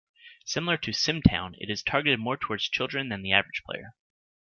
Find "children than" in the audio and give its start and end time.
2.67-3.21